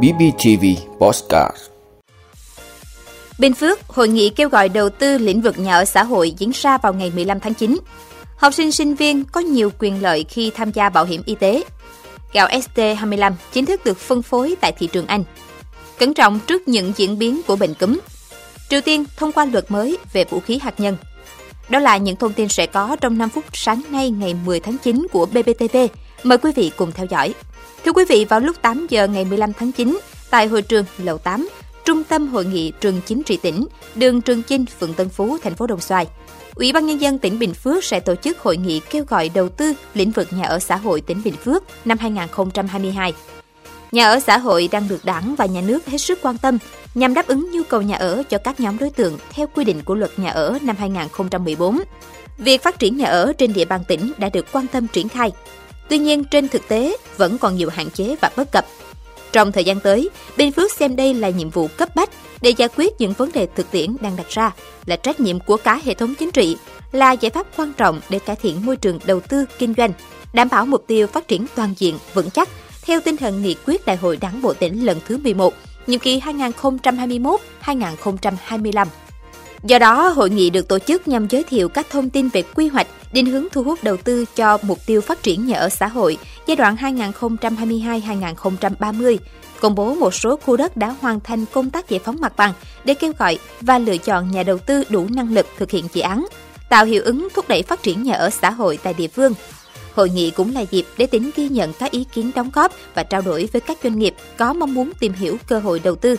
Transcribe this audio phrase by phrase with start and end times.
[0.00, 0.64] BBTV
[0.98, 1.56] Postcard
[3.38, 6.50] Bình Phước, hội nghị kêu gọi đầu tư lĩnh vực nhà ở xã hội diễn
[6.54, 7.78] ra vào ngày 15 tháng 9.
[8.36, 11.62] Học sinh sinh viên có nhiều quyền lợi khi tham gia bảo hiểm y tế.
[12.32, 15.24] Gạo ST25 chính thức được phân phối tại thị trường Anh.
[15.98, 18.00] Cẩn trọng trước những diễn biến của bệnh cúm.
[18.70, 20.96] Triều Tiên thông qua luật mới về vũ khí hạt nhân.
[21.68, 24.76] Đó là những thông tin sẽ có trong 5 phút sáng nay ngày 10 tháng
[24.78, 25.76] 9 của BBTV.
[26.22, 27.34] Mời quý vị cùng theo dõi.
[27.84, 29.98] Thưa quý vị, vào lúc 8 giờ ngày 15 tháng 9,
[30.30, 31.48] tại hội trường Lầu 8,
[31.84, 35.54] Trung tâm Hội nghị Trường Chính trị tỉnh, đường Trường Chinh, phường Tân Phú, thành
[35.54, 36.06] phố Đồng Xoài.
[36.54, 39.48] Ủy ban Nhân dân tỉnh Bình Phước sẽ tổ chức hội nghị kêu gọi đầu
[39.48, 43.12] tư lĩnh vực nhà ở xã hội tỉnh Bình Phước năm 2022.
[43.92, 46.58] Nhà ở xã hội đang được đảng và nhà nước hết sức quan tâm
[46.94, 49.82] nhằm đáp ứng nhu cầu nhà ở cho các nhóm đối tượng theo quy định
[49.84, 51.80] của luật nhà ở năm 2014.
[52.38, 55.32] Việc phát triển nhà ở trên địa bàn tỉnh đã được quan tâm triển khai.
[55.88, 58.66] Tuy nhiên, trên thực tế vẫn còn nhiều hạn chế và bất cập.
[59.32, 62.68] Trong thời gian tới, Bình Phước xem đây là nhiệm vụ cấp bách để giải
[62.76, 64.50] quyết những vấn đề thực tiễn đang đặt ra,
[64.86, 66.56] là trách nhiệm của cả hệ thống chính trị,
[66.92, 69.92] là giải pháp quan trọng để cải thiện môi trường đầu tư kinh doanh,
[70.32, 72.48] đảm bảo mục tiêu phát triển toàn diện, vững chắc
[72.82, 75.54] theo tinh thần nghị quyết Đại hội Đảng bộ tỉnh lần thứ 11,
[75.86, 78.86] nhiệm kỳ 2021-2025.
[79.62, 82.68] Do đó, hội nghị được tổ chức nhằm giới thiệu các thông tin về quy
[82.68, 85.86] hoạch, định hướng thu hút đầu tư cho mục tiêu phát triển nhà ở xã
[85.86, 89.16] hội giai đoạn 2022-2030,
[89.60, 92.52] công bố một số khu đất đã hoàn thành công tác giải phóng mặt bằng
[92.84, 96.00] để kêu gọi và lựa chọn nhà đầu tư đủ năng lực thực hiện dự
[96.00, 96.26] án,
[96.68, 99.34] tạo hiệu ứng thúc đẩy phát triển nhà ở xã hội tại địa phương.
[99.94, 103.02] Hội nghị cũng là dịp để tỉnh ghi nhận các ý kiến đóng góp và
[103.02, 106.16] trao đổi với các doanh nghiệp có mong muốn tìm hiểu cơ hội đầu tư.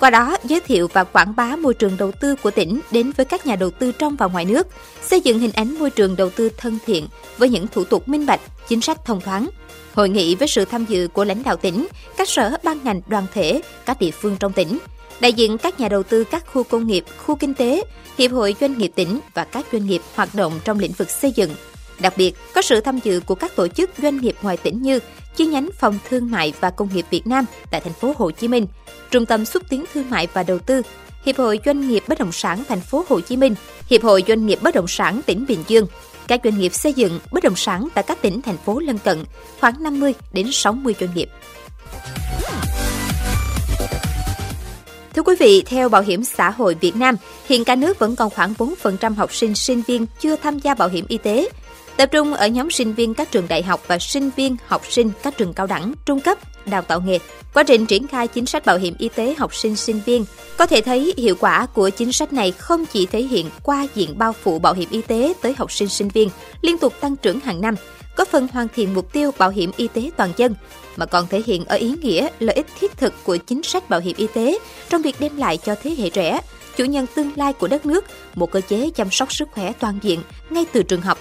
[0.00, 3.26] Qua đó, giới thiệu và quảng bá môi trường đầu tư của tỉnh đến với
[3.26, 4.66] các nhà đầu tư trong và ngoài nước,
[5.02, 7.06] xây dựng hình ảnh môi trường đầu tư thân thiện
[7.38, 9.48] với những thủ tục minh bạch, chính sách thông thoáng.
[9.94, 13.26] Hội nghị với sự tham dự của lãnh đạo tỉnh, các sở ban ngành đoàn
[13.34, 14.78] thể, các địa phương trong tỉnh,
[15.20, 17.82] đại diện các nhà đầu tư các khu công nghiệp, khu kinh tế,
[18.18, 21.32] hiệp hội doanh nghiệp tỉnh và các doanh nghiệp hoạt động trong lĩnh vực xây
[21.32, 21.50] dựng,
[22.00, 24.98] Đặc biệt, có sự tham dự của các tổ chức doanh nghiệp ngoài tỉnh như
[25.36, 28.48] chi nhánh Phòng Thương mại và Công nghiệp Việt Nam tại thành phố Hồ Chí
[28.48, 28.66] Minh,
[29.10, 30.82] Trung tâm xúc tiến thương mại và đầu tư,
[31.24, 33.54] Hiệp hội Doanh nghiệp bất động sản thành phố Hồ Chí Minh,
[33.90, 35.86] Hiệp hội Doanh nghiệp bất động sản tỉnh Bình Dương,
[36.28, 39.24] các doanh nghiệp xây dựng bất động sản tại các tỉnh thành phố lân cận,
[39.60, 41.28] khoảng 50 đến 60 doanh nghiệp.
[45.14, 48.30] Thưa quý vị, theo Bảo hiểm xã hội Việt Nam, hiện cả nước vẫn còn
[48.30, 51.48] khoảng 4% học sinh sinh viên chưa tham gia bảo hiểm y tế
[52.00, 55.10] tập trung ở nhóm sinh viên các trường đại học và sinh viên học sinh
[55.22, 57.18] các trường cao đẳng, trung cấp, đào tạo nghề.
[57.54, 60.24] Quá trình triển khai chính sách bảo hiểm y tế học sinh sinh viên,
[60.58, 64.18] có thể thấy hiệu quả của chính sách này không chỉ thể hiện qua diện
[64.18, 66.28] bao phủ bảo hiểm y tế tới học sinh sinh viên
[66.62, 67.74] liên tục tăng trưởng hàng năm,
[68.16, 70.54] có phần hoàn thiện mục tiêu bảo hiểm y tế toàn dân,
[70.96, 74.00] mà còn thể hiện ở ý nghĩa lợi ích thiết thực của chính sách bảo
[74.00, 76.40] hiểm y tế trong việc đem lại cho thế hệ trẻ,
[76.76, 79.98] chủ nhân tương lai của đất nước, một cơ chế chăm sóc sức khỏe toàn
[80.02, 81.18] diện ngay từ trường học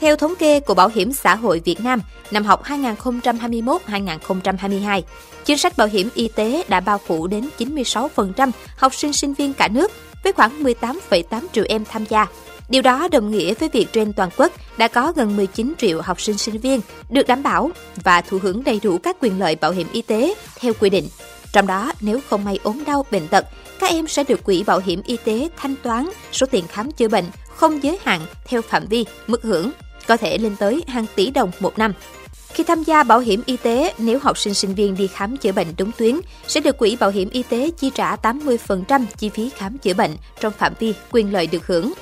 [0.00, 5.02] theo thống kê của Bảo hiểm xã hội Việt Nam, năm học 2021-2022,
[5.44, 9.52] chính sách bảo hiểm y tế đã bao phủ đến 96% học sinh sinh viên
[9.52, 9.92] cả nước
[10.24, 12.26] với khoảng 18,8 triệu em tham gia.
[12.68, 16.20] Điều đó đồng nghĩa với việc trên toàn quốc đã có gần 19 triệu học
[16.20, 16.80] sinh sinh viên
[17.10, 17.70] được đảm bảo
[18.04, 21.08] và thụ hưởng đầy đủ các quyền lợi bảo hiểm y tế theo quy định.
[21.52, 23.46] Trong đó, nếu không may ốm đau bệnh tật,
[23.80, 27.08] các em sẽ được quỹ bảo hiểm y tế thanh toán số tiền khám chữa
[27.08, 27.24] bệnh
[27.56, 29.70] không giới hạn theo phạm vi, mức hưởng
[30.06, 31.92] có thể lên tới hàng tỷ đồng một năm.
[32.52, 35.52] Khi tham gia bảo hiểm y tế, nếu học sinh sinh viên đi khám chữa
[35.52, 39.50] bệnh đúng tuyến, sẽ được Quỹ Bảo hiểm Y tế chi trả 80% chi phí
[39.50, 41.92] khám chữa bệnh trong phạm vi quyền lợi được hưởng.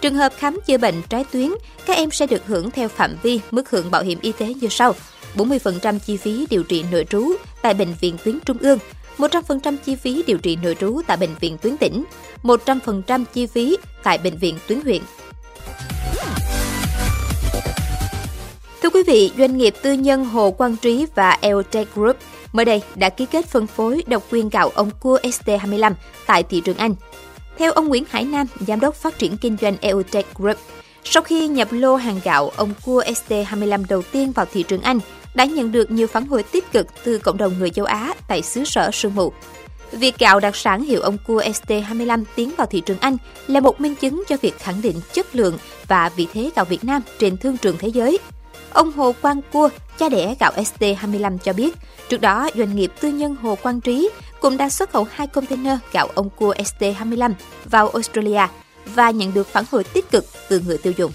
[0.00, 1.50] Trường hợp khám chữa bệnh trái tuyến,
[1.86, 4.68] các em sẽ được hưởng theo phạm vi mức hưởng bảo hiểm y tế như
[4.68, 4.94] sau.
[5.36, 7.32] 40% chi phí điều trị nội trú
[7.62, 8.78] tại bệnh viện tuyến trung ương,
[9.18, 12.04] 100% chi phí điều trị nội trú tại bệnh viện tuyến tỉnh,
[12.42, 15.02] 100% chi phí tại bệnh viện tuyến huyện.
[18.94, 22.16] Quý vị, doanh nghiệp tư nhân Hồ Quang Trí và Eltech Group
[22.52, 25.92] mới đây đã ký kết phân phối độc quyền gạo ông cua ST25
[26.26, 26.94] tại thị trường Anh.
[27.58, 30.56] Theo ông Nguyễn Hải Nam, giám đốc phát triển kinh doanh Eltech Group,
[31.04, 34.98] sau khi nhập lô hàng gạo ông cua ST25 đầu tiên vào thị trường Anh,
[35.34, 38.42] đã nhận được nhiều phản hồi tích cực từ cộng đồng người châu Á tại
[38.42, 39.32] xứ sở sương mù.
[39.92, 43.16] Việc gạo đặc sản hiệu ông cua ST25 tiến vào thị trường Anh
[43.46, 45.58] là một minh chứng cho việc khẳng định chất lượng
[45.88, 48.18] và vị thế gạo Việt Nam trên thương trường thế giới–
[48.74, 49.68] Ông Hồ Quang Cua,
[49.98, 51.74] cha đẻ gạo ST25 cho biết,
[52.08, 54.10] trước đó doanh nghiệp tư nhân Hồ Quang Trí
[54.40, 57.32] cũng đã xuất khẩu hai container gạo ông cua ST25
[57.64, 58.46] vào Australia
[58.94, 61.12] và nhận được phản hồi tích cực từ người tiêu dùng.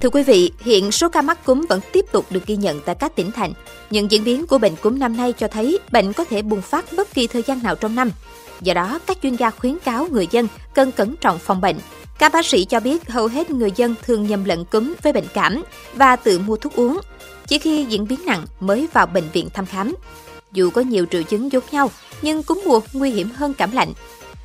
[0.00, 2.94] Thưa quý vị, hiện số ca mắc cúm vẫn tiếp tục được ghi nhận tại
[2.94, 3.52] các tỉnh thành.
[3.90, 6.84] Những diễn biến của bệnh cúm năm nay cho thấy bệnh có thể bùng phát
[6.96, 8.10] bất kỳ thời gian nào trong năm.
[8.60, 11.76] Do đó, các chuyên gia khuyến cáo người dân cần cẩn trọng phòng bệnh.
[12.18, 15.26] Các bác sĩ cho biết hầu hết người dân thường nhầm lẫn cúm với bệnh
[15.34, 15.62] cảm
[15.94, 17.00] và tự mua thuốc uống.
[17.46, 19.94] Chỉ khi diễn biến nặng mới vào bệnh viện thăm khám.
[20.52, 21.90] Dù có nhiều triệu chứng giống nhau,
[22.22, 23.92] nhưng cúm mùa nguy hiểm hơn cảm lạnh.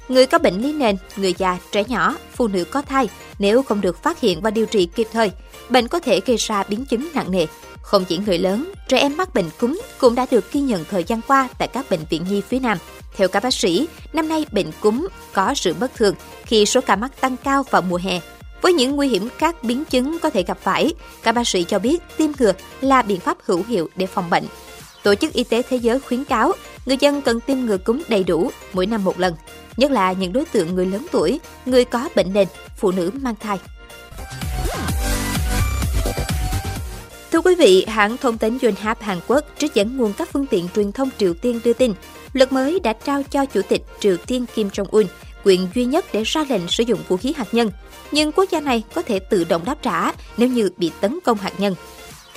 [0.08, 3.10] Người có bệnh lý nền, người già, trẻ nhỏ, phụ nữ có thai,
[3.40, 5.32] nếu không được phát hiện và điều trị kịp thời,
[5.70, 7.46] bệnh có thể gây ra biến chứng nặng nề.
[7.86, 11.04] Không chỉ người lớn, trẻ em mắc bệnh cúm cũng đã được ghi nhận thời
[11.04, 12.78] gian qua tại các bệnh viện nhi phía Nam.
[13.16, 16.16] Theo các bác sĩ, năm nay bệnh cúm có sự bất thường
[16.46, 18.20] khi số ca mắc tăng cao vào mùa hè.
[18.62, 20.94] Với những nguy hiểm các biến chứng có thể gặp phải,
[21.24, 24.46] các bác sĩ cho biết tiêm ngừa là biện pháp hữu hiệu để phòng bệnh.
[25.04, 26.52] Tổ chức Y tế Thế giới khuyến cáo
[26.86, 29.34] người dân cần tiêm ngừa cúm đầy đủ mỗi năm một lần,
[29.78, 32.48] nhất là những đối tượng người lớn tuổi, người có bệnh nền,
[32.78, 33.60] phụ nữ mang thai.
[37.36, 40.68] Thưa quý vị, hãng thông tấn Yonhap Hàn Quốc trích dẫn nguồn các phương tiện
[40.76, 41.94] truyền thông Triều Tiên đưa tin,
[42.34, 45.06] luật mới đã trao cho Chủ tịch Triều Tiên Kim Jong-un
[45.44, 47.72] quyền duy nhất để ra lệnh sử dụng vũ khí hạt nhân,
[48.12, 51.38] nhưng quốc gia này có thể tự động đáp trả nếu như bị tấn công
[51.38, 51.76] hạt nhân.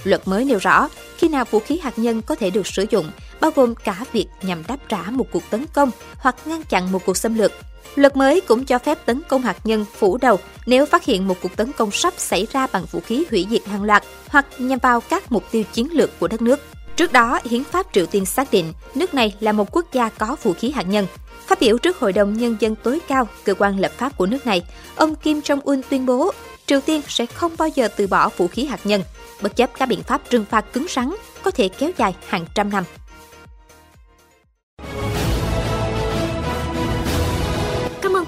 [0.05, 3.11] Luật mới nêu rõ, khi nào vũ khí hạt nhân có thể được sử dụng,
[3.41, 7.07] bao gồm cả việc nhằm đáp trả một cuộc tấn công hoặc ngăn chặn một
[7.07, 7.53] cuộc xâm lược.
[7.95, 11.37] Luật mới cũng cho phép tấn công hạt nhân phủ đầu nếu phát hiện một
[11.43, 14.79] cuộc tấn công sắp xảy ra bằng vũ khí hủy diệt hàng loạt hoặc nhằm
[14.79, 16.61] vào các mục tiêu chiến lược của đất nước.
[16.97, 20.37] Trước đó, Hiến pháp Triều Tiên xác định nước này là một quốc gia có
[20.43, 21.07] vũ khí hạt nhân.
[21.47, 24.47] Phát biểu trước Hội đồng Nhân dân tối cao, cơ quan lập pháp của nước
[24.47, 24.63] này,
[24.97, 26.33] ông Kim Jong-un tuyên bố
[26.67, 29.03] Triều Tiên sẽ không bao giờ từ bỏ vũ khí hạt nhân,
[29.43, 31.11] bất chấp các biện pháp trừng phạt cứng rắn
[31.43, 32.85] có thể kéo dài hàng trăm năm.